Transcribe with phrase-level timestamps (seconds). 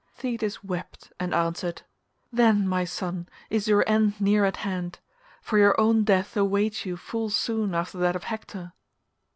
[0.15, 1.83] Thetis wept and answered,
[2.33, 7.29] "Then, my son, is your end near at hand—for your own death awaits you full
[7.29, 8.73] soon after that of Hector."